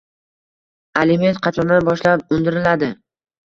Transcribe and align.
Aliment 1.03 1.39
qachondan 1.49 1.87
boshlab 1.93 2.37
undiriladi? 2.41 2.95